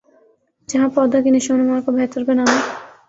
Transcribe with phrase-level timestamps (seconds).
[0.69, 2.57] جہاں پودوں کی نشوونما کو بہتر بنانے